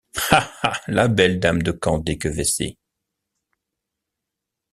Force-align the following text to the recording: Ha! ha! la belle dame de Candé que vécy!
Ha! 0.31 0.39
ha! 0.63 0.81
la 0.87 1.07
belle 1.07 1.37
dame 1.39 1.61
de 1.61 1.71
Candé 1.73 2.17
que 2.17 2.27
vécy! 2.27 2.75